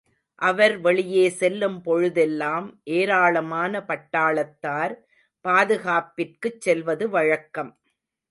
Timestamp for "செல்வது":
6.59-7.09